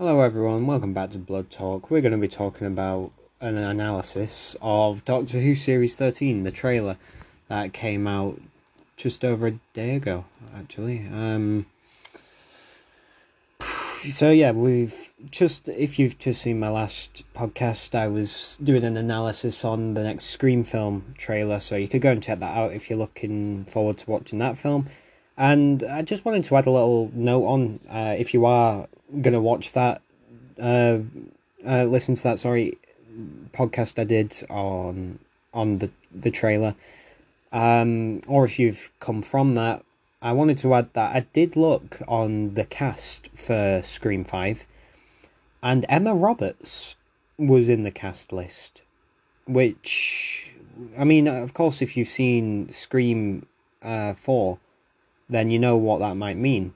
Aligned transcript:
Hello, 0.00 0.20
everyone. 0.20 0.68
Welcome 0.68 0.92
back 0.92 1.10
to 1.10 1.18
Blood 1.18 1.50
Talk. 1.50 1.90
We're 1.90 2.02
going 2.02 2.12
to 2.12 2.18
be 2.18 2.28
talking 2.28 2.68
about 2.68 3.10
an 3.40 3.58
analysis 3.58 4.54
of 4.62 5.04
Doctor 5.04 5.40
Who 5.40 5.56
Series 5.56 5.96
13, 5.96 6.44
the 6.44 6.52
trailer 6.52 6.96
that 7.48 7.72
came 7.72 8.06
out 8.06 8.40
just 8.96 9.24
over 9.24 9.48
a 9.48 9.58
day 9.72 9.96
ago, 9.96 10.24
actually. 10.54 11.04
Um, 11.08 11.66
so, 13.60 14.30
yeah, 14.30 14.52
we've 14.52 15.12
just, 15.32 15.68
if 15.68 15.98
you've 15.98 16.16
just 16.16 16.42
seen 16.42 16.60
my 16.60 16.68
last 16.68 17.24
podcast, 17.34 17.96
I 17.96 18.06
was 18.06 18.56
doing 18.62 18.84
an 18.84 18.96
analysis 18.96 19.64
on 19.64 19.94
the 19.94 20.04
next 20.04 20.26
Scream 20.26 20.62
film 20.62 21.12
trailer, 21.18 21.58
so 21.58 21.74
you 21.74 21.88
could 21.88 22.02
go 22.02 22.12
and 22.12 22.22
check 22.22 22.38
that 22.38 22.56
out 22.56 22.72
if 22.72 22.88
you're 22.88 23.00
looking 23.00 23.64
forward 23.64 23.98
to 23.98 24.08
watching 24.08 24.38
that 24.38 24.58
film. 24.58 24.88
And 25.38 25.84
I 25.84 26.02
just 26.02 26.24
wanted 26.24 26.44
to 26.44 26.56
add 26.56 26.66
a 26.66 26.70
little 26.72 27.12
note 27.14 27.46
on 27.46 27.80
uh, 27.88 28.16
if 28.18 28.34
you 28.34 28.44
are 28.44 28.88
going 29.12 29.34
to 29.34 29.40
watch 29.40 29.72
that, 29.72 30.02
uh, 30.60 30.98
uh, 31.64 31.84
listen 31.84 32.16
to 32.16 32.22
that, 32.24 32.40
sorry, 32.40 32.76
podcast 33.52 34.00
I 34.00 34.04
did 34.04 34.34
on 34.50 35.20
on 35.54 35.78
the, 35.78 35.90
the 36.12 36.32
trailer, 36.32 36.74
um, 37.52 38.20
or 38.26 38.44
if 38.44 38.58
you've 38.58 38.90
come 38.98 39.22
from 39.22 39.52
that, 39.52 39.84
I 40.20 40.32
wanted 40.32 40.58
to 40.58 40.74
add 40.74 40.92
that 40.94 41.14
I 41.14 41.20
did 41.32 41.56
look 41.56 42.00
on 42.08 42.54
the 42.54 42.64
cast 42.64 43.28
for 43.34 43.80
Scream 43.84 44.24
5, 44.24 44.66
and 45.62 45.86
Emma 45.88 46.14
Roberts 46.14 46.96
was 47.38 47.68
in 47.68 47.84
the 47.84 47.90
cast 47.92 48.32
list, 48.32 48.82
which, 49.46 50.52
I 50.98 51.04
mean, 51.04 51.28
of 51.28 51.54
course, 51.54 51.80
if 51.80 51.96
you've 51.96 52.08
seen 52.08 52.68
Scream 52.68 53.46
uh, 53.82 54.14
4, 54.14 54.58
then 55.28 55.50
you 55.50 55.58
know 55.58 55.76
what 55.76 56.00
that 56.00 56.16
might 56.16 56.36
mean. 56.36 56.74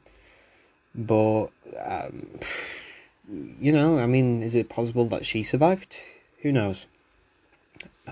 But, 0.94 1.46
um, 1.78 2.26
you 3.60 3.72
know, 3.72 3.98
I 3.98 4.06
mean, 4.06 4.42
is 4.42 4.54
it 4.54 4.68
possible 4.68 5.06
that 5.06 5.24
she 5.24 5.42
survived? 5.42 5.96
Who 6.42 6.52
knows? 6.52 6.86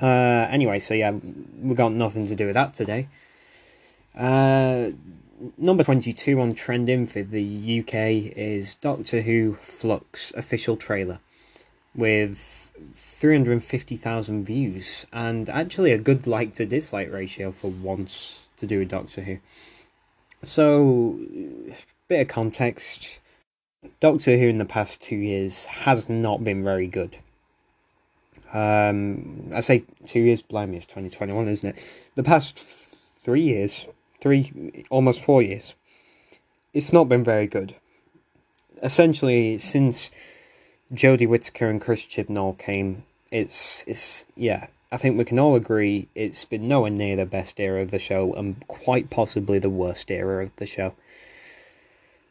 Uh, 0.00 0.46
anyway, 0.50 0.78
so 0.78 0.94
yeah, 0.94 1.10
we 1.10 1.74
got 1.74 1.92
nothing 1.92 2.28
to 2.28 2.36
do 2.36 2.46
with 2.46 2.54
that 2.54 2.74
today. 2.74 3.08
Uh, 4.16 4.90
number 5.58 5.84
22 5.84 6.40
on 6.40 6.54
trending 6.54 7.06
for 7.06 7.22
the 7.22 7.80
UK 7.80 8.36
is 8.36 8.74
Doctor 8.76 9.20
Who 9.20 9.54
Flux 9.54 10.32
official 10.32 10.76
trailer 10.76 11.18
with 11.94 12.70
350,000 12.94 14.44
views 14.44 15.06
and 15.12 15.48
actually 15.48 15.92
a 15.92 15.98
good 15.98 16.26
like 16.26 16.54
to 16.54 16.66
dislike 16.66 17.12
ratio 17.12 17.52
for 17.52 17.70
once 17.70 18.48
to 18.56 18.66
do 18.66 18.78
with 18.78 18.88
Doctor 18.88 19.22
Who. 19.22 19.38
So, 20.42 21.18
bit 22.08 22.22
of 22.22 22.28
context 22.28 23.20
Doctor 24.00 24.36
Who 24.38 24.46
in 24.46 24.56
the 24.58 24.64
past 24.64 25.00
two 25.00 25.16
years 25.16 25.66
has 25.66 26.08
not 26.08 26.42
been 26.42 26.64
very 26.64 26.86
good. 26.86 27.16
Um, 28.52 29.50
I 29.54 29.60
say 29.60 29.84
two 30.04 30.20
years, 30.20 30.42
blimey, 30.42 30.76
it's 30.76 30.86
2021, 30.86 31.48
isn't 31.48 31.76
it? 31.76 32.10
The 32.14 32.22
past 32.22 32.58
three 32.58 33.42
years, 33.42 33.86
three, 34.20 34.72
almost 34.90 35.22
four 35.22 35.42
years, 35.42 35.74
it's 36.74 36.92
not 36.92 37.08
been 37.08 37.24
very 37.24 37.46
good. 37.46 37.74
Essentially, 38.82 39.58
since 39.58 40.10
Jodie 40.92 41.28
Whittaker 41.28 41.68
and 41.68 41.80
Chris 41.80 42.06
Chibnall 42.06 42.58
came, 42.58 43.04
it's, 43.30 43.84
it's, 43.86 44.24
yeah, 44.36 44.66
I 44.92 44.96
think 44.96 45.16
we 45.16 45.24
can 45.24 45.38
all 45.38 45.54
agree 45.54 46.08
it's 46.14 46.44
been 46.44 46.66
nowhere 46.66 46.90
near 46.90 47.16
the 47.16 47.26
best 47.26 47.60
era 47.60 47.82
of 47.82 47.90
the 47.90 47.98
show 47.98 48.32
and 48.32 48.66
quite 48.66 49.08
possibly 49.08 49.58
the 49.58 49.70
worst 49.70 50.10
era 50.10 50.44
of 50.44 50.56
the 50.56 50.66
show. 50.66 50.94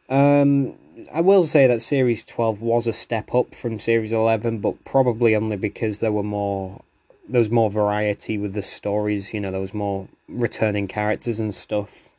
Um, 0.10 0.74
I 1.14 1.22
will 1.22 1.46
say 1.46 1.68
that 1.68 1.82
Series 1.82 2.24
12 2.26 2.62
was 2.62 2.88
a 2.88 2.94
step 2.94 3.34
up 3.34 3.56
from 3.56 3.80
Series 3.80 4.12
11, 4.12 4.60
but 4.60 4.84
probably 4.84 5.36
only 5.36 5.56
because 5.56 6.00
there 6.00 6.12
were 6.12 6.24
more 6.24 6.82
there 7.30 7.40
was 7.40 7.52
more 7.52 7.70
variety 7.70 8.40
with 8.40 8.54
the 8.54 8.62
stories, 8.64 9.36
you 9.36 9.40
know, 9.40 9.52
there 9.52 9.62
was 9.62 9.74
more 9.74 10.08
returning 10.28 10.88
characters 10.88 11.40
and 11.40 11.54
stuff. 11.54 12.10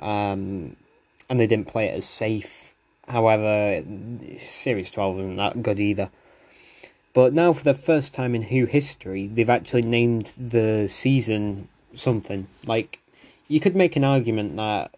Um, 0.00 0.76
and 1.28 1.38
they 1.38 1.46
didn't 1.46 1.68
play 1.68 1.88
it 1.88 1.96
as 1.96 2.06
safe. 2.06 2.74
However, 3.06 3.84
Series 4.38 4.90
12 4.90 5.18
isn't 5.18 5.36
that 5.36 5.62
good 5.62 5.78
either. 5.78 6.10
But 7.14 7.32
now, 7.32 7.52
for 7.52 7.64
the 7.64 7.74
first 7.74 8.14
time 8.14 8.34
in 8.34 8.42
Who 8.42 8.66
history, 8.66 9.26
they've 9.26 9.48
actually 9.48 9.82
named 9.82 10.32
the 10.36 10.88
season 10.88 11.68
something. 11.94 12.46
Like, 12.66 13.00
you 13.48 13.60
could 13.60 13.74
make 13.74 13.96
an 13.96 14.04
argument 14.04 14.56
that 14.56 14.94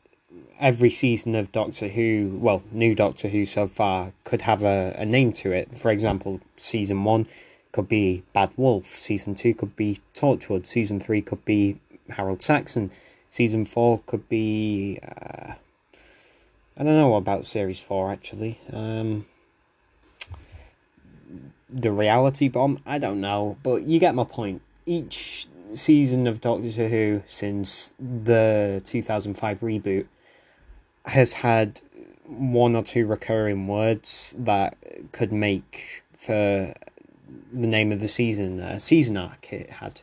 every 0.59 0.91
season 0.91 1.35
of 1.35 1.53
Doctor 1.53 1.89
Who, 1.89 2.39
well, 2.41 2.63
new 2.71 2.95
Doctor 2.95 3.29
Who 3.29 3.47
so 3.47 3.67
far, 3.67 4.13
could 4.25 4.43
have 4.43 4.63
a, 4.63 4.95
a 4.99 5.07
name 5.07 5.33
to 5.35 5.53
it. 5.53 5.75
For 5.75 5.91
example, 5.91 6.41
season 6.57 7.05
one 7.05 7.27
could 7.73 7.89
be 7.89 8.23
Bad 8.33 8.53
Wolf, 8.57 8.87
season 8.87 9.35
two 9.35 9.55
could 9.55 9.77
be 9.77 10.01
Torchwood, 10.15 10.67
season 10.67 11.01
three 11.01 11.23
could 11.23 11.45
be 11.45 11.79
Harold 12.11 12.43
Saxon, 12.43 12.91
season 13.31 13.65
four 13.65 14.01
could 14.07 14.29
be. 14.29 14.99
Uh, 15.03 15.55
I 16.77 16.83
don't 16.83 16.97
know 16.97 17.15
about 17.17 17.45
series 17.45 17.81
four 17.81 18.11
actually. 18.11 18.59
Um, 18.73 19.27
the 21.73 21.93
reality 21.93 22.49
bomb. 22.49 22.81
I 22.87 22.99
don't 22.99 23.21
know, 23.21 23.57
but 23.63 23.83
you 23.83 23.99
get 23.99 24.15
my 24.15 24.25
point. 24.25 24.63
Each 24.87 25.47
season 25.75 26.27
of 26.27 26.41
Doctor 26.41 26.69
Who 26.69 27.23
since 27.27 27.93
the 27.99 28.83
2005 28.85 29.61
reboot 29.61 30.07
has 31.07 31.33
had 31.33 31.81
one 32.27 32.77
or 32.77 32.83
two 32.83 33.07
recurring 33.07 33.67
words 33.67 34.35
that 34.39 34.77
could 35.13 35.33
make 35.33 36.03
for 36.17 36.75
the 37.53 37.67
name 37.67 37.93
of 37.93 38.01
the 38.01 38.09
season, 38.09 38.79
season 38.81 39.17
arc 39.17 39.53
it 39.53 39.71
had. 39.71 40.03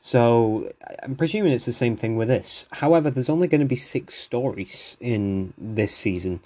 So 0.00 0.72
I'm 1.02 1.16
presuming 1.16 1.52
it's 1.52 1.66
the 1.66 1.72
same 1.72 1.96
thing 1.96 2.16
with 2.16 2.28
this. 2.28 2.66
However, 2.70 3.10
there's 3.10 3.28
only 3.28 3.46
going 3.46 3.60
to 3.60 3.66
be 3.66 3.76
six 3.76 4.14
stories 4.14 4.96
in 5.00 5.52
this 5.58 5.94
season. 5.94 6.40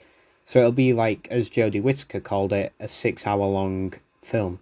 So 0.44 0.58
it'll 0.58 0.72
be 0.72 0.92
like, 0.92 1.28
as 1.30 1.50
Jodie 1.50 1.82
Whittaker 1.82 2.20
called 2.20 2.52
it, 2.52 2.72
a 2.80 2.88
six 2.88 3.26
hour 3.26 3.46
long 3.46 3.94
film 4.22 4.60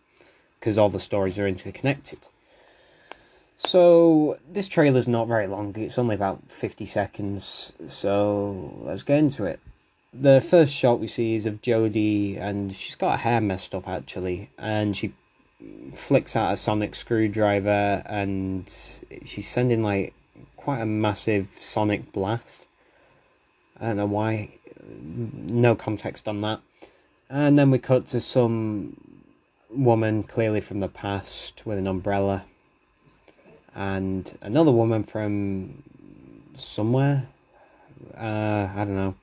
because 0.59 0.77
all 0.77 0.91
the 0.91 1.01
stories 1.01 1.39
are 1.39 1.49
interconnected. 1.49 2.19
So 3.59 4.39
this 4.51 4.69
trailer's 4.69 5.09
not 5.09 5.27
very 5.27 5.47
long. 5.47 5.75
It's 5.77 5.99
only 5.99 6.15
about 6.15 6.43
50 6.49 6.85
seconds. 6.87 7.73
So 7.89 8.83
let's 8.83 9.03
get 9.03 9.19
into 9.19 9.45
it. 9.45 9.61
The 10.13 10.41
first 10.41 10.75
shot 10.75 10.99
we 10.99 11.07
see 11.07 11.35
is 11.35 11.47
of 11.47 11.63
Jodie, 11.63 12.39
and 12.39 12.75
she's 12.75 12.97
got 12.97 13.13
her 13.13 13.17
hair 13.17 13.41
messed 13.41 13.75
up 13.75 13.89
actually, 13.89 14.51
and 14.59 14.97
she 14.97 15.13
flicks 15.95 16.35
out 16.35 16.53
a 16.53 16.57
sonic 16.57 16.95
screwdriver, 16.95 18.03
and 18.07 18.69
she's 19.25 19.49
sending 19.49 19.83
like 19.83 20.15
quite 20.57 20.81
a 20.81 20.87
massive 20.87 21.47
sonic 21.47 22.13
blast. 22.13 22.67
I 23.79 23.87
don't 23.87 23.99
know 23.99 24.07
why 24.07 24.51
no 24.91 25.75
context 25.75 26.29
on 26.29 26.41
that. 26.43 26.61
And 27.29 27.59
then 27.59 27.71
we 27.71 27.79
cut 27.79 28.07
to 28.07 28.21
some 28.21 28.97
woman, 29.71 30.23
clearly 30.23 30.61
from 30.61 30.81
the 30.81 30.89
past, 30.89 31.63
with 31.65 31.79
an 31.79 31.87
umbrella, 31.87 32.45
and 33.75 34.37
another 34.43 34.73
woman 34.73 35.05
from 35.05 35.83
somewhere. 36.57 37.27
Uh, 38.17 38.69
I 38.75 38.85
don't 38.85 38.97
know. 38.97 39.15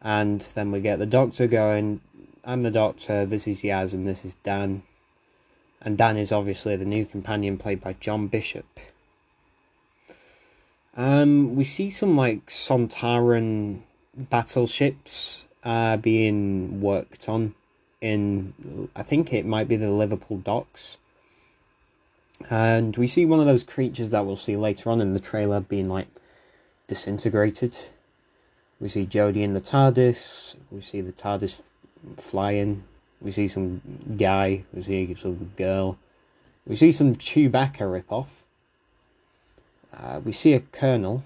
And 0.00 0.40
then 0.54 0.72
we 0.72 0.80
get 0.80 0.98
the 0.98 1.06
doctor 1.06 1.46
going, 1.46 2.00
I'm 2.44 2.62
the 2.62 2.70
doctor, 2.70 3.26
this 3.26 3.46
is 3.46 3.62
Yaz, 3.62 3.92
and 3.92 4.06
this 4.06 4.24
is 4.24 4.34
Dan. 4.42 4.82
And 5.80 5.98
Dan 5.98 6.16
is 6.16 6.32
obviously 6.32 6.76
the 6.76 6.84
new 6.84 7.04
companion 7.04 7.58
played 7.58 7.80
by 7.80 7.94
John 7.94 8.26
Bishop. 8.26 8.80
Um, 10.96 11.56
we 11.56 11.64
see 11.64 11.90
some 11.90 12.16
like 12.16 12.46
Sontaran 12.46 13.80
battleships 14.16 15.46
are 15.64 15.96
being 15.96 16.80
worked 16.80 17.28
on 17.28 17.54
in 18.00 18.52
I 18.96 19.02
think 19.02 19.32
it 19.32 19.46
might 19.46 19.68
be 19.68 19.76
the 19.76 19.90
Liverpool 19.90 20.38
docks. 20.38 20.98
And 22.50 22.96
we 22.96 23.06
see 23.06 23.24
one 23.24 23.40
of 23.40 23.46
those 23.46 23.62
creatures 23.62 24.10
that 24.10 24.26
we'll 24.26 24.36
see 24.36 24.56
later 24.56 24.90
on 24.90 25.00
in 25.00 25.14
the 25.14 25.20
trailer 25.20 25.60
being 25.60 25.88
like 25.88 26.08
disintegrated. 26.88 27.78
We 28.80 28.88
see 28.88 29.06
Jodie 29.06 29.42
in 29.42 29.52
the 29.52 29.60
TARDIS. 29.60 30.56
We 30.72 30.80
see 30.80 31.00
the 31.00 31.12
TARDIS 31.12 31.62
flying. 32.16 32.82
We 33.20 33.30
see 33.30 33.46
some 33.46 33.80
guy. 34.16 34.64
We 34.74 34.82
see 34.82 35.14
some 35.14 35.52
girl. 35.56 35.96
We 36.66 36.74
see 36.74 36.90
some 36.90 37.14
Chewbacca 37.14 37.86
ripoff. 37.86 38.42
Uh, 39.96 40.20
we 40.24 40.32
see 40.32 40.54
a 40.54 40.60
colonel 40.60 41.22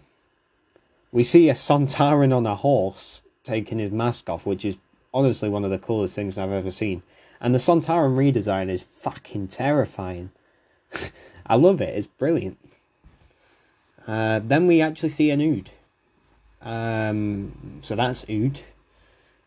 we 1.12 1.25
see 1.25 1.49
a 1.49 1.55
Sontaran 1.55 2.35
on 2.35 2.47
a 2.47 2.55
horse 2.55 3.23
taking 3.44 3.79
his 3.79 3.91
mask 3.91 4.29
off, 4.29 4.47
which 4.47 4.64
is 4.64 4.76
honestly 5.14 5.49
one 5.49 5.64
of 5.64 5.70
the 5.70 5.79
coolest 5.79 6.14
things 6.14 6.37
I've 6.37 6.53
ever 6.53 6.70
seen. 6.70 7.03
And 7.41 7.55
the 7.55 7.58
Sontaran 7.58 8.17
redesign 8.17 8.69
is 8.69 8.82
fucking 8.82 9.49
terrifying. 9.49 10.31
I 11.47 11.55
love 11.56 11.81
it. 11.81 11.97
It's 11.97 12.06
brilliant. 12.06 12.58
Uh, 14.06 14.41
then 14.43 14.67
we 14.67 14.81
actually 14.81 15.11
see 15.11 15.31
an 15.31 15.41
Ood. 15.41 15.70
Um, 16.62 17.81
so 17.82 17.97
that's 17.97 18.25
Ood. 18.29 18.61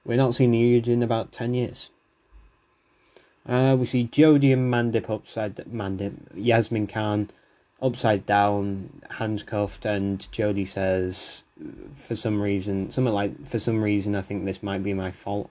We're 0.05 0.17
not 0.17 0.33
seeing 0.33 0.53
Yuge 0.53 0.87
in 0.87 1.03
about 1.03 1.31
10 1.31 1.53
years. 1.53 1.89
Uh, 3.47 3.75
we 3.79 3.85
see 3.85 4.07
Jodie 4.07 4.53
and 4.53 4.71
Mandip 4.71 5.09
upside 5.09 5.55
Mandip, 5.55 6.13
Yasmin 6.35 6.87
Khan 6.87 7.29
upside 7.81 8.25
down, 8.25 8.89
handcuffed, 9.09 9.85
and 9.85 10.19
Jodie 10.31 10.67
says, 10.67 11.43
for 11.93 12.15
some 12.15 12.41
reason, 12.41 12.91
something 12.91 13.13
like, 13.13 13.47
for 13.47 13.59
some 13.59 13.81
reason, 13.83 14.15
I 14.15 14.21
think 14.21 14.45
this 14.45 14.63
might 14.63 14.83
be 14.83 14.93
my 14.93 15.11
fault. 15.11 15.49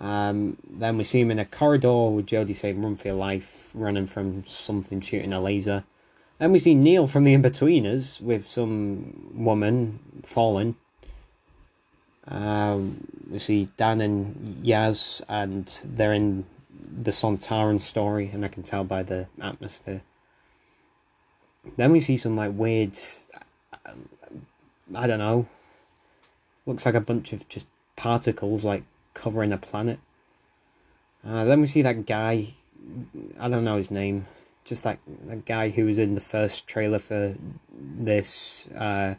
Um, 0.00 0.56
then 0.70 0.96
we 0.96 1.04
see 1.04 1.20
him 1.20 1.30
in 1.30 1.40
a 1.40 1.44
corridor 1.44 2.10
with 2.10 2.26
Jodie 2.26 2.54
saying, 2.54 2.80
run 2.80 2.96
for 2.96 3.08
your 3.08 3.16
life, 3.16 3.70
running 3.74 4.06
from 4.06 4.44
something 4.44 5.00
shooting 5.00 5.32
a 5.32 5.40
laser. 5.40 5.84
Then 6.38 6.52
we 6.52 6.60
see 6.60 6.74
Neil 6.74 7.08
from 7.08 7.24
the 7.24 7.34
Inbetweeners 7.34 8.20
with 8.20 8.46
some 8.46 9.32
woman 9.34 9.98
falling. 10.24 10.76
Um, 12.28 13.04
we 13.28 13.38
see 13.38 13.68
Dan 13.76 14.00
and 14.00 14.64
Yaz, 14.64 15.20
and 15.28 15.66
they're 15.84 16.12
in 16.12 16.44
the 17.02 17.10
Sontaran 17.10 17.80
story, 17.80 18.30
and 18.32 18.44
I 18.44 18.48
can 18.48 18.62
tell 18.62 18.84
by 18.84 19.02
the 19.02 19.26
atmosphere. 19.40 20.02
Then 21.78 21.92
we 21.92 22.00
see 22.00 22.16
some 22.16 22.36
like 22.36 22.50
weird, 22.54 22.98
I 24.92 25.06
don't 25.06 25.20
know, 25.20 25.46
looks 26.66 26.84
like 26.84 26.96
a 26.96 27.00
bunch 27.00 27.32
of 27.32 27.48
just 27.48 27.68
particles 27.94 28.64
like 28.64 28.82
covering 29.14 29.52
a 29.52 29.58
planet. 29.58 30.00
Uh, 31.24 31.44
then 31.44 31.60
we 31.60 31.68
see 31.68 31.82
that 31.82 32.04
guy, 32.04 32.48
I 33.38 33.48
don't 33.48 33.62
know 33.62 33.76
his 33.76 33.92
name, 33.92 34.26
just 34.64 34.82
that, 34.82 34.98
that 35.26 35.44
guy 35.44 35.68
who 35.68 35.84
was 35.84 35.98
in 35.98 36.16
the 36.16 36.20
first 36.20 36.66
trailer 36.66 36.98
for 36.98 37.36
this. 37.72 38.66
Uh, 38.76 39.14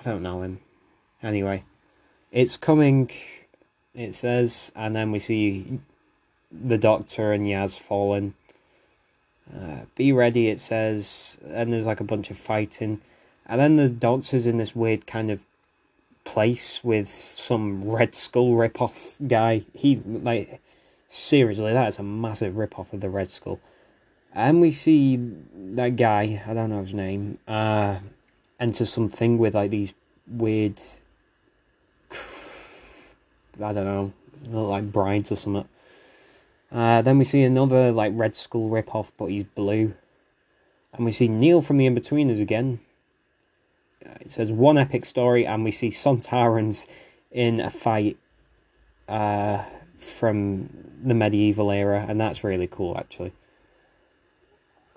I 0.00 0.02
don't 0.02 0.22
know 0.22 0.40
him. 0.40 0.58
Anyway, 1.22 1.64
it's 2.32 2.56
coming, 2.56 3.10
it 3.94 4.14
says, 4.14 4.72
and 4.74 4.96
then 4.96 5.12
we 5.12 5.18
see 5.18 5.80
the 6.50 6.78
Doctor 6.78 7.32
and 7.32 7.44
Yaz 7.44 7.78
falling. 7.78 8.32
Uh, 9.54 9.80
be 9.94 10.12
ready, 10.12 10.48
it 10.48 10.60
says, 10.60 11.38
and 11.46 11.72
there's 11.72 11.86
like 11.86 12.00
a 12.00 12.04
bunch 12.04 12.30
of 12.30 12.36
fighting. 12.36 13.00
And 13.46 13.60
then 13.60 13.76
the 13.76 13.88
Doctor's 13.88 14.46
in 14.46 14.58
this 14.58 14.76
weird 14.76 15.06
kind 15.06 15.30
of 15.30 15.44
place 16.24 16.84
with 16.84 17.08
some 17.08 17.88
Red 17.88 18.14
Skull 18.14 18.54
rip-off 18.54 19.16
guy. 19.26 19.64
He, 19.74 19.96
like, 20.04 20.60
seriously, 21.08 21.72
that 21.72 21.88
is 21.88 21.98
a 21.98 22.02
massive 22.02 22.56
rip-off 22.56 22.92
of 22.92 23.00
the 23.00 23.08
Red 23.08 23.30
Skull. 23.30 23.58
And 24.34 24.60
we 24.60 24.72
see 24.72 25.16
that 25.16 25.96
guy, 25.96 26.42
I 26.46 26.52
don't 26.52 26.68
know 26.68 26.82
his 26.82 26.92
name, 26.92 27.38
uh, 27.48 27.98
enter 28.60 28.84
something 28.84 29.38
with, 29.38 29.54
like, 29.54 29.70
these 29.70 29.94
weird, 30.26 30.78
I 33.62 33.72
don't 33.72 33.86
know, 33.86 34.12
like 34.50 34.92
brides 34.92 35.32
or 35.32 35.36
something. 35.36 35.68
Uh, 36.70 37.02
then 37.02 37.18
we 37.18 37.24
see 37.24 37.42
another 37.42 37.92
like 37.92 38.12
Red 38.14 38.36
Skull 38.36 38.68
ripoff, 38.68 39.12
but 39.16 39.26
he's 39.26 39.44
blue. 39.44 39.94
And 40.92 41.04
we 41.04 41.12
see 41.12 41.28
Neil 41.28 41.62
from 41.62 41.78
the 41.78 41.86
Inbetweeners 41.86 42.40
again. 42.40 42.80
Uh, 44.04 44.14
it 44.20 44.30
says 44.30 44.52
one 44.52 44.78
epic 44.78 45.04
story, 45.04 45.46
and 45.46 45.64
we 45.64 45.70
see 45.70 45.88
Sontarans 45.88 46.86
in 47.30 47.60
a 47.60 47.70
fight 47.70 48.18
uh, 49.08 49.64
from 49.98 50.68
the 51.02 51.14
medieval 51.14 51.70
era, 51.70 52.04
and 52.06 52.20
that's 52.20 52.44
really 52.44 52.66
cool 52.66 52.96
actually. 52.98 53.32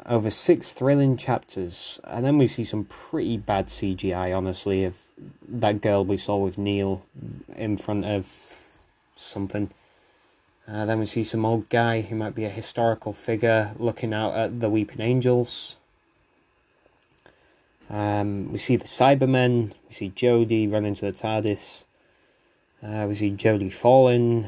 Over 0.05 0.31
six 0.31 0.73
thrilling 0.73 1.15
chapters, 1.15 1.99
and 2.03 2.25
then 2.25 2.37
we 2.37 2.47
see 2.47 2.63
some 2.63 2.85
pretty 2.85 3.37
bad 3.37 3.67
CGI, 3.67 4.35
honestly, 4.35 4.85
of 4.85 4.97
that 5.47 5.81
girl 5.81 6.03
we 6.03 6.17
saw 6.17 6.37
with 6.37 6.57
Neil 6.57 7.03
in 7.55 7.77
front 7.77 8.05
of 8.05 8.27
something. 9.15 9.69
Uh, 10.71 10.85
then 10.85 10.99
we 10.99 11.05
see 11.05 11.23
some 11.23 11.45
old 11.45 11.67
guy 11.67 11.99
who 11.99 12.15
might 12.15 12.33
be 12.33 12.45
a 12.45 12.49
historical 12.49 13.11
figure 13.11 13.73
looking 13.77 14.13
out 14.13 14.33
at 14.33 14.57
the 14.61 14.69
Weeping 14.69 15.01
Angels. 15.01 15.75
Um, 17.89 18.53
we 18.53 18.57
see 18.57 18.77
the 18.77 18.85
Cybermen. 18.85 19.73
We 19.89 19.93
see 19.93 20.09
Jodie 20.11 20.71
run 20.71 20.85
into 20.85 21.03
the 21.03 21.11
TARDIS. 21.11 21.83
Uh, 22.81 23.05
we 23.05 23.15
see 23.15 23.31
Jodie 23.31 23.73
falling. 23.73 24.47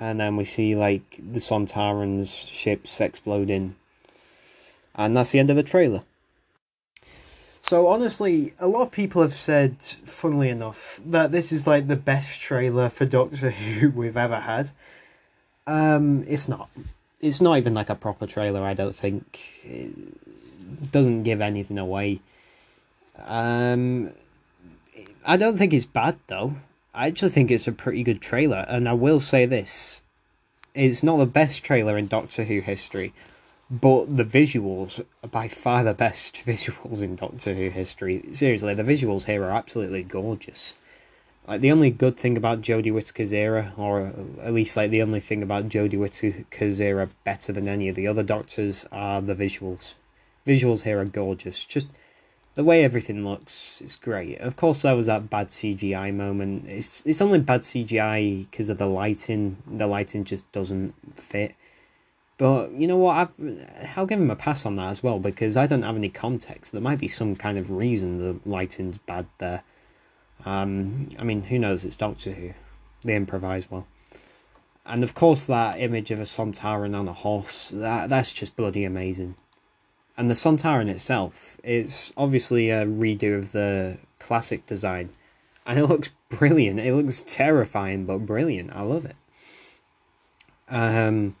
And 0.00 0.18
then 0.18 0.36
we 0.36 0.44
see 0.46 0.74
like 0.74 1.18
the 1.18 1.40
Sontaran's 1.40 2.34
ships 2.34 2.98
exploding. 3.02 3.76
And 4.94 5.14
that's 5.14 5.32
the 5.32 5.38
end 5.38 5.50
of 5.50 5.56
the 5.56 5.62
trailer. 5.62 6.02
So 7.60 7.88
honestly, 7.88 8.54
a 8.58 8.68
lot 8.68 8.82
of 8.82 8.90
people 8.90 9.20
have 9.20 9.34
said, 9.34 9.82
funnily 9.82 10.48
enough, 10.48 10.98
that 11.04 11.30
this 11.30 11.52
is 11.52 11.66
like 11.66 11.88
the 11.88 11.96
best 11.96 12.40
trailer 12.40 12.88
for 12.88 13.04
Doctor 13.04 13.50
Who 13.50 13.90
we've 13.90 14.16
ever 14.16 14.40
had. 14.40 14.70
Um, 15.66 16.24
it's 16.28 16.48
not. 16.48 16.68
It's 17.20 17.40
not 17.40 17.58
even 17.58 17.74
like 17.74 17.90
a 17.90 17.94
proper 17.94 18.26
trailer. 18.26 18.62
I 18.62 18.74
don't 18.74 18.94
think. 18.94 19.60
It 19.64 20.92
doesn't 20.92 21.24
give 21.24 21.40
anything 21.40 21.78
away. 21.78 22.20
Um, 23.24 24.12
I 25.24 25.36
don't 25.36 25.56
think 25.56 25.72
it's 25.72 25.86
bad 25.86 26.18
though. 26.26 26.56
I 26.94 27.08
actually 27.08 27.30
think 27.30 27.50
it's 27.50 27.66
a 27.66 27.72
pretty 27.72 28.02
good 28.02 28.20
trailer, 28.20 28.64
and 28.68 28.88
I 28.88 28.92
will 28.92 29.20
say 29.20 29.44
this: 29.46 30.02
it's 30.74 31.02
not 31.02 31.16
the 31.16 31.26
best 31.26 31.64
trailer 31.64 31.98
in 31.98 32.06
Doctor 32.06 32.44
Who 32.44 32.60
history, 32.60 33.12
but 33.70 34.16
the 34.16 34.24
visuals 34.24 35.04
are 35.24 35.28
by 35.28 35.48
far 35.48 35.82
the 35.82 35.94
best 35.94 36.36
visuals 36.46 37.02
in 37.02 37.16
Doctor 37.16 37.54
Who 37.54 37.70
history. 37.70 38.22
Seriously, 38.32 38.74
the 38.74 38.84
visuals 38.84 39.24
here 39.24 39.42
are 39.42 39.50
absolutely 39.50 40.04
gorgeous. 40.04 40.74
Like 41.48 41.60
the 41.60 41.70
only 41.70 41.90
good 41.90 42.16
thing 42.16 42.36
about 42.36 42.60
Jodie 42.60 42.92
Whittaker's 42.92 43.32
era, 43.32 43.72
or 43.76 44.12
at 44.42 44.52
least 44.52 44.76
like 44.76 44.90
the 44.90 45.02
only 45.02 45.20
thing 45.20 45.44
about 45.44 45.68
Jodie 45.68 45.96
Whittaker's 45.96 46.80
era 46.80 47.08
better 47.22 47.52
than 47.52 47.68
any 47.68 47.88
of 47.88 47.94
the 47.94 48.08
other 48.08 48.24
Doctors, 48.24 48.84
are 48.90 49.22
the 49.22 49.36
visuals. 49.36 49.94
Visuals 50.44 50.82
here 50.82 50.98
are 51.00 51.04
gorgeous. 51.04 51.64
Just 51.64 51.88
the 52.56 52.64
way 52.64 52.82
everything 52.82 53.24
looks, 53.24 53.80
it's 53.80 53.94
great. 53.94 54.40
Of 54.40 54.56
course, 54.56 54.82
there 54.82 54.96
was 54.96 55.06
that 55.06 55.30
bad 55.30 55.48
CGI 55.48 56.12
moment. 56.12 56.66
It's 56.68 57.06
it's 57.06 57.20
only 57.20 57.38
bad 57.38 57.60
CGI 57.60 58.50
because 58.50 58.68
of 58.68 58.78
the 58.78 58.86
lighting. 58.86 59.56
The 59.70 59.86
lighting 59.86 60.24
just 60.24 60.50
doesn't 60.50 60.94
fit. 61.14 61.54
But 62.38 62.72
you 62.72 62.88
know 62.88 62.96
what? 62.96 63.16
I've 63.16 63.96
I'll 63.96 64.06
give 64.06 64.20
him 64.20 64.32
a 64.32 64.36
pass 64.36 64.66
on 64.66 64.74
that 64.76 64.90
as 64.90 65.00
well 65.02 65.20
because 65.20 65.56
I 65.56 65.68
don't 65.68 65.82
have 65.82 65.96
any 65.96 66.08
context. 66.08 66.72
There 66.72 66.82
might 66.82 66.98
be 66.98 67.08
some 67.08 67.36
kind 67.36 67.56
of 67.56 67.70
reason 67.70 68.16
the 68.16 68.40
lighting's 68.44 68.98
bad 68.98 69.26
there. 69.38 69.62
Um, 70.44 71.08
I 71.18 71.24
mean, 71.24 71.42
who 71.42 71.58
knows? 71.58 71.84
It's 71.84 71.96
Doctor 71.96 72.32
Who. 72.32 72.52
They 73.02 73.16
improvise 73.16 73.70
well. 73.70 73.86
And 74.84 75.02
of 75.02 75.14
course, 75.14 75.46
that 75.46 75.80
image 75.80 76.10
of 76.10 76.20
a 76.20 76.24
Sontaran 76.24 76.96
on 76.96 77.08
a 77.08 77.12
horse, 77.12 77.70
that 77.74 78.08
that's 78.08 78.32
just 78.32 78.56
bloody 78.56 78.84
amazing. 78.84 79.34
And 80.16 80.30
the 80.30 80.34
Sontaran 80.34 80.88
itself, 80.88 81.58
it's 81.62 82.12
obviously 82.16 82.70
a 82.70 82.86
redo 82.86 83.38
of 83.38 83.52
the 83.52 83.98
classic 84.18 84.64
design. 84.66 85.10
And 85.66 85.78
it 85.78 85.86
looks 85.86 86.10
brilliant. 86.28 86.80
It 86.80 86.94
looks 86.94 87.22
terrifying, 87.26 88.06
but 88.06 88.18
brilliant. 88.18 88.70
I 88.72 88.82
love 88.82 89.04
it. 89.04 89.16
Um, 90.68 91.36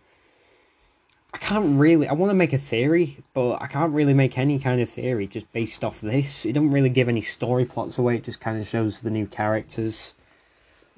can't 1.46 1.78
really. 1.78 2.08
I 2.08 2.12
want 2.12 2.30
to 2.30 2.34
make 2.34 2.52
a 2.52 2.58
theory, 2.58 3.18
but 3.32 3.62
I 3.62 3.68
can't 3.68 3.92
really 3.92 4.14
make 4.14 4.36
any 4.36 4.58
kind 4.58 4.80
of 4.80 4.90
theory 4.90 5.28
just 5.28 5.50
based 5.52 5.84
off 5.84 6.00
this. 6.00 6.44
It 6.44 6.54
doesn't 6.54 6.72
really 6.72 6.88
give 6.88 7.08
any 7.08 7.20
story 7.20 7.64
plots 7.64 7.98
away. 7.98 8.16
It 8.16 8.24
just 8.24 8.40
kind 8.40 8.60
of 8.60 8.66
shows 8.66 8.98
the 8.98 9.12
new 9.12 9.28
characters. 9.28 10.14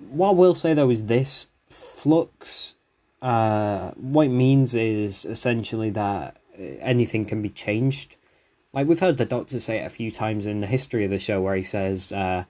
What 0.09 0.31
I 0.31 0.33
will 0.33 0.55
say 0.55 0.73
though 0.73 0.89
is 0.89 1.05
this: 1.05 1.49
Flux. 1.67 2.77
Uh, 3.21 3.91
what 3.97 4.29
it 4.29 4.31
means 4.31 4.75
is 4.75 5.27
essentially 5.27 5.91
that 5.91 6.39
anything 6.81 7.27
can 7.27 7.43
be 7.43 7.51
changed. 7.51 8.17
Like 8.73 8.89
we've 8.89 9.01
heard 9.01 9.19
the 9.19 9.27
Doctor 9.27 9.61
say 9.61 9.81
it 9.81 9.87
a 9.87 9.91
few 9.91 10.11
times 10.11 10.47
in 10.47 10.61
the 10.61 10.67
history 10.67 11.05
of 11.05 11.11
the 11.11 11.19
show, 11.19 11.43
where 11.43 11.57
he 11.57 11.63
says 11.63 12.11
uh, 12.11 12.45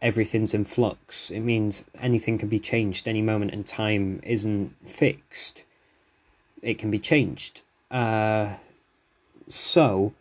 everything's 0.00 0.54
in 0.54 0.62
flux. 0.62 1.32
It 1.32 1.40
means 1.40 1.86
anything 1.98 2.38
can 2.38 2.48
be 2.48 2.60
changed. 2.60 3.08
Any 3.08 3.20
moment 3.20 3.50
in 3.50 3.64
time 3.64 4.20
isn't 4.22 4.76
fixed 4.86 5.64
it 6.62 6.78
can 6.78 6.90
be 6.90 6.98
changed. 6.98 7.60
Uh, 7.90 8.54
so, 9.48 10.14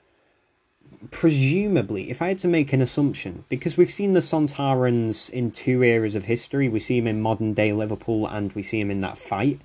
presumably, 1.11 2.09
if 2.09 2.21
I 2.21 2.29
had 2.29 2.39
to 2.39 2.47
make 2.47 2.73
an 2.73 2.81
assumption, 2.81 3.45
because 3.47 3.77
we've 3.77 3.91
seen 3.91 4.13
the 4.13 4.19
Sontarans 4.19 5.29
in 5.29 5.51
two 5.51 5.83
eras 5.83 6.15
of 6.15 6.25
history, 6.25 6.67
we 6.67 6.79
see 6.79 6.97
him 6.97 7.07
in 7.07 7.21
modern 7.21 7.53
day 7.53 7.71
Liverpool 7.71 8.27
and 8.27 8.51
we 8.53 8.63
see 8.63 8.79
him 8.79 8.91
in 8.91 9.01
that 9.01 9.17
fight. 9.17 9.61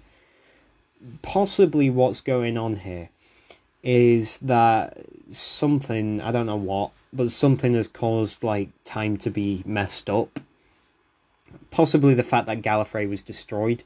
Possibly 1.22 1.90
what's 1.90 2.20
going 2.20 2.56
on 2.56 2.76
here 2.76 3.08
is 3.82 4.38
that 4.38 4.98
something, 5.30 6.20
I 6.20 6.32
don't 6.32 6.46
know 6.46 6.56
what, 6.56 6.90
but 7.12 7.30
something 7.30 7.74
has 7.74 7.88
caused 7.88 8.42
like 8.42 8.68
time 8.84 9.16
to 9.18 9.30
be 9.30 9.62
messed 9.64 10.10
up. 10.10 10.40
Possibly 11.70 12.14
the 12.14 12.22
fact 12.22 12.46
that 12.46 12.62
Gallifrey 12.62 13.08
was 13.08 13.22
destroyed 13.22 13.82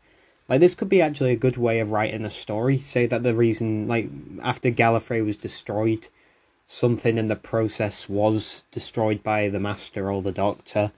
like 0.51 0.59
this 0.59 0.75
could 0.75 0.89
be 0.89 1.01
actually 1.01 1.31
a 1.31 1.37
good 1.37 1.57
way 1.57 1.79
of 1.79 1.93
writing 1.93 2.25
a 2.25 2.31
story. 2.31 2.79
Say 2.79 3.07
that 3.07 3.23
the 3.23 3.35
reason, 3.35 3.87
like 3.87 4.11
after 4.43 4.71
Gallifrey 4.71 5.25
was 5.25 5.37
destroyed, 5.37 6.09
something 6.67 7.17
in 7.17 7.29
the 7.29 7.37
process 7.37 8.09
was 8.09 8.65
destroyed 8.73 9.23
by 9.23 9.49
the 9.49 9.61
Master 9.61 10.11
or 10.11 10.23
the 10.23 10.33
Doctor 10.33 10.91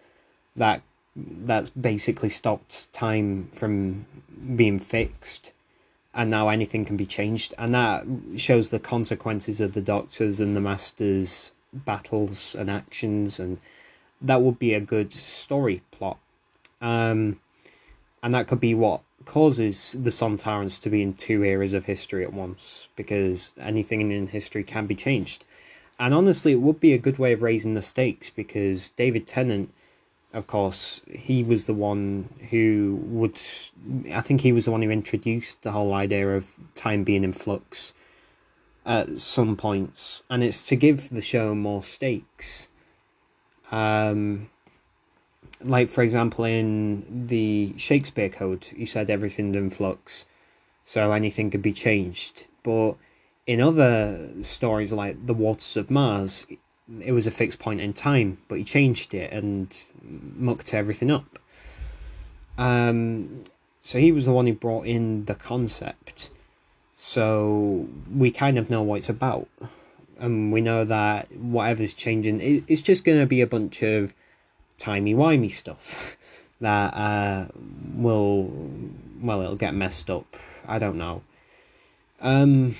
that 0.57 0.83
that's 1.15 1.69
basically 1.71 2.31
stopped 2.31 2.91
time 2.95 3.49
from 3.53 4.07
being 4.57 4.79
fixed 4.79 5.53
and 6.15 6.31
now 6.31 6.49
anything 6.49 6.87
can 6.87 6.97
be 6.97 7.05
changed 7.05 7.53
and 7.59 7.75
that 7.75 8.05
shows 8.37 8.71
the 8.71 8.79
consequences 8.79 9.61
of 9.61 9.73
the 9.73 9.81
doctors 9.83 10.41
and 10.41 10.57
the 10.57 10.61
masters 10.61 11.53
battles 11.73 12.55
and 12.55 12.71
actions 12.71 13.39
and 13.39 13.59
that 14.23 14.41
would 14.41 14.59
be 14.59 14.73
a 14.73 14.81
good 14.81 15.13
story 15.13 15.83
plot 15.91 16.19
um, 16.81 17.39
and 18.23 18.35
that 18.35 18.47
could 18.47 18.61
be 18.61 18.75
what 18.75 19.03
causes 19.25 19.97
the 19.99 20.11
Sontarans 20.11 20.81
to 20.83 20.91
be 20.91 21.02
in 21.02 21.14
two 21.14 21.43
eras 21.45 21.75
of 21.75 21.85
history 21.85 22.25
at 22.25 22.33
once 22.33 22.88
because 22.97 23.50
anything 23.61 24.11
in 24.11 24.26
history 24.26 24.64
can 24.64 24.87
be 24.87 24.95
changed 24.95 25.45
and 25.99 26.14
honestly 26.14 26.52
it 26.52 26.61
would 26.61 26.81
be 26.81 26.93
a 26.93 26.99
good 26.99 27.19
way 27.19 27.33
of 27.33 27.43
raising 27.43 27.75
the 27.75 27.83
stakes 27.83 28.31
because 28.31 28.91
david 28.91 29.26
tennant 29.26 29.73
of 30.33 30.47
course, 30.47 31.02
he 31.11 31.43
was 31.43 31.67
the 31.67 31.75
one 31.75 32.29
who 32.50 32.99
would. 33.05 33.38
I 34.12 34.23
think 34.23 34.41
he 34.41 34.52
was 34.52 34.64
the 34.64 34.71
one 34.71 34.81
who 34.81 34.91
introduced 34.91 35.62
the 35.62 35.73
whole 35.73 35.93
idea 35.93 36.37
of 36.37 36.50
time 36.75 37.05
being 37.05 37.23
in 37.23 37.33
flux 37.33 37.93
at 38.87 39.19
some 39.21 39.57
points, 39.57 40.23
and 40.31 40.43
it's 40.43 40.64
to 40.64 40.76
give 40.76 41.11
the 41.11 41.21
show 41.21 41.55
more 41.55 41.83
stakes. 41.83 42.69
Um, 43.71 44.49
like 45.64 45.88
for 45.88 46.02
example, 46.02 46.45
in 46.45 47.26
the 47.26 47.75
Shakespeare 47.76 48.28
Code, 48.28 48.64
he 48.64 48.87
said 48.87 49.11
everything's 49.11 49.57
in 49.57 49.71
flux, 49.71 50.26
so 50.85 51.12
anything 51.12 51.50
could 51.50 51.62
be 51.62 51.73
changed. 51.73 52.47
But 52.62 52.97
in 53.47 53.61
other 53.61 54.33
stories 54.42 54.92
like 54.92 55.26
The 55.26 55.35
Waters 55.35 55.76
of 55.76 55.90
Mars, 55.90 56.47
it 57.00 57.12
was 57.12 57.26
a 57.26 57.31
fixed 57.31 57.59
point 57.59 57.81
in 57.81 57.92
time, 57.92 58.38
but 58.49 58.59
he 58.59 58.64
changed 58.64 59.14
it 59.14 59.33
and 59.33 59.75
mucked 60.02 60.75
everything 60.75 61.11
up. 61.11 61.38
Um, 62.59 63.40
so 63.81 63.99
he 63.99 64.12
was 64.12 64.26
the 64.26 64.33
one 64.33 64.47
who 64.47 64.54
brought 64.54 64.87
in 64.87 65.25
the 65.25 65.35
concept. 65.35 66.31
So 66.95 67.88
we 68.14 68.31
kind 68.31 68.59
of 68.59 68.71
know 68.71 68.83
what 68.83 68.97
it's 68.97 69.09
about. 69.09 69.49
And 70.19 70.52
we 70.52 70.61
know 70.61 70.85
that 70.85 71.35
whatever's 71.37 71.95
changing, 71.95 72.40
it's 72.69 72.83
just 72.83 73.04
going 73.04 73.19
to 73.19 73.26
be 73.26 73.40
a 73.40 73.47
bunch 73.47 73.83
of 73.83 74.14
timey-wimey 74.83 75.51
stuff 75.51 76.17
that 76.61 76.95
uh, 76.95 77.47
will, 77.95 78.51
well, 79.21 79.41
it'll 79.43 79.57
get 79.57 79.75
messed 79.75 80.11
up. 80.11 80.37
I 80.67 80.79
don't 80.79 80.99
know. 80.99 81.23
Um, 82.21 82.75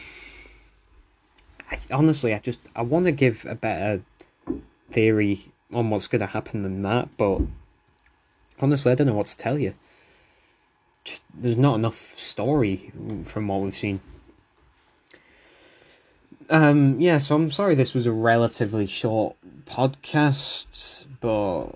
I, 1.71 1.79
honestly, 1.91 2.35
I 2.35 2.39
just 2.39 2.61
I 2.77 2.83
want 2.83 3.07
to 3.07 3.13
give 3.13 3.45
a 3.47 3.55
better 3.55 4.03
theory 4.91 5.41
on 5.73 5.91
what's 5.91 6.07
going 6.09 6.21
to 6.21 6.27
happen 6.27 6.63
than 6.63 6.83
that, 6.83 7.09
but 7.17 7.41
honestly, 8.61 8.93
I 8.93 8.95
don't 8.95 9.07
know 9.07 9.15
what 9.15 9.27
to 9.27 9.37
tell 9.37 9.59
you. 9.59 9.75
Just 11.05 11.23
there's 11.35 11.57
not 11.57 11.75
enough 11.75 11.97
story 11.97 12.93
from 13.25 13.49
what 13.49 13.63
we've 13.63 13.75
seen. 13.75 14.01
Um, 16.51 17.01
yeah, 17.01 17.19
so 17.19 17.35
I'm 17.35 17.51
sorry 17.51 17.75
this 17.75 17.95
was 17.95 18.07
a 18.07 18.13
relatively 18.13 18.87
short 18.87 19.37
podcast, 19.67 21.07
but 21.23 21.69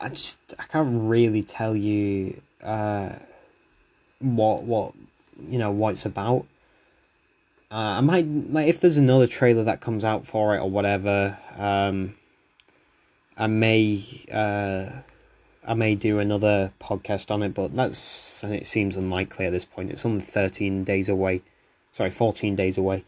I 0.00 0.10
just 0.10 0.38
I 0.60 0.64
can't 0.64 1.02
really 1.08 1.42
tell 1.42 1.74
you 1.74 2.40
uh, 2.62 3.14
what 4.20 4.62
what 4.62 4.92
you 5.48 5.58
know 5.58 5.72
what 5.72 5.94
it's 5.94 6.06
about. 6.06 6.46
Uh, 7.72 7.98
I 7.98 8.00
might 8.00 8.26
like 8.26 8.68
if 8.68 8.80
there's 8.80 8.98
another 8.98 9.26
trailer 9.26 9.64
that 9.64 9.80
comes 9.80 10.04
out 10.04 10.26
for 10.26 10.54
it 10.54 10.60
or 10.60 10.70
whatever. 10.70 11.36
Um, 11.56 12.14
I 13.36 13.46
may 13.46 14.04
uh, 14.30 14.90
I 15.66 15.74
may 15.74 15.94
do 15.94 16.18
another 16.18 16.72
podcast 16.80 17.30
on 17.30 17.42
it, 17.42 17.54
but 17.54 17.74
that's 17.74 18.42
and 18.44 18.54
it 18.54 18.66
seems 18.66 18.96
unlikely 18.96 19.46
at 19.46 19.52
this 19.52 19.64
point. 19.64 19.90
It's 19.90 20.04
only 20.04 20.20
thirteen 20.20 20.84
days 20.84 21.08
away, 21.08 21.42
sorry, 21.92 22.10
fourteen 22.10 22.56
days 22.56 22.76
away 22.76 23.04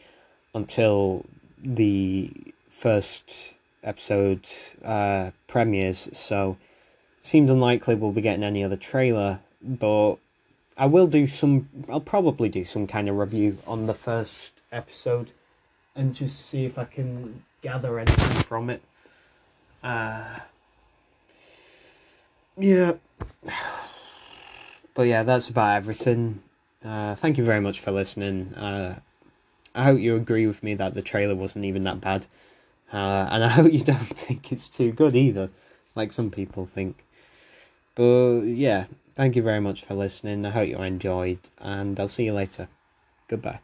until 0.54 1.26
the 1.62 2.30
first 2.70 3.54
episode 3.82 4.48
uh, 4.84 5.30
premieres. 5.46 6.08
So 6.12 6.56
seems 7.20 7.50
unlikely 7.50 7.94
we'll 7.94 8.12
be 8.12 8.20
getting 8.20 8.44
any 8.44 8.64
other 8.64 8.76
trailer, 8.76 9.40
but 9.60 10.16
I 10.76 10.86
will 10.86 11.06
do 11.06 11.26
some. 11.26 11.68
I'll 11.88 12.00
probably 12.00 12.48
do 12.48 12.64
some 12.64 12.86
kind 12.86 13.08
of 13.08 13.16
review 13.16 13.58
on 13.66 13.86
the 13.86 13.94
first 13.94 14.52
episode, 14.72 15.30
and 15.94 16.14
just 16.14 16.46
see 16.46 16.64
if 16.64 16.78
I 16.78 16.84
can 16.84 17.42
gather 17.62 17.98
anything 17.98 18.42
from 18.42 18.70
it. 18.70 18.82
Uh, 19.82 20.38
yeah, 22.56 22.92
but 24.94 25.02
yeah, 25.02 25.22
that's 25.22 25.48
about 25.48 25.76
everything. 25.76 26.42
Uh, 26.84 27.14
thank 27.14 27.38
you 27.38 27.44
very 27.44 27.60
much 27.60 27.80
for 27.80 27.92
listening. 27.92 28.52
Uh, 28.54 28.98
I 29.74 29.84
hope 29.84 30.00
you 30.00 30.16
agree 30.16 30.46
with 30.46 30.62
me 30.62 30.74
that 30.74 30.94
the 30.94 31.02
trailer 31.02 31.34
wasn't 31.34 31.64
even 31.64 31.84
that 31.84 32.00
bad, 32.00 32.26
uh, 32.92 33.28
and 33.30 33.44
I 33.44 33.48
hope 33.58 33.72
you 33.72 33.84
don't 33.84 33.96
think 33.96 34.52
it's 34.52 34.68
too 34.68 34.92
good 34.92 35.16
either, 35.16 35.50
like 35.94 36.12
some 36.12 36.30
people 36.30 36.66
think. 36.66 37.04
But 37.94 38.42
yeah, 38.42 38.86
thank 39.14 39.36
you 39.36 39.42
very 39.42 39.60
much 39.60 39.84
for 39.84 39.94
listening. 39.94 40.46
I 40.46 40.50
hope 40.50 40.68
you 40.68 40.78
enjoyed, 40.78 41.40
and 41.58 41.98
I'll 41.98 42.08
see 42.08 42.24
you 42.24 42.32
later. 42.32 42.68
Goodbye. 43.28 43.60